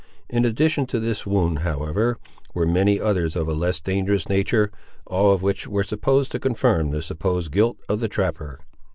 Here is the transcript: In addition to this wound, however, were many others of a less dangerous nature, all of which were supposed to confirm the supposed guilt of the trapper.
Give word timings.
In 0.31 0.45
addition 0.45 0.87
to 0.87 0.99
this 0.99 1.27
wound, 1.27 1.59
however, 1.59 2.17
were 2.55 2.65
many 2.65 2.99
others 2.99 3.35
of 3.35 3.47
a 3.47 3.53
less 3.53 3.79
dangerous 3.79 4.27
nature, 4.27 4.71
all 5.05 5.31
of 5.31 5.43
which 5.43 5.67
were 5.67 5.83
supposed 5.83 6.31
to 6.31 6.39
confirm 6.39 6.89
the 6.89 7.03
supposed 7.03 7.51
guilt 7.51 7.77
of 7.87 7.99
the 7.99 8.07
trapper. 8.07 8.59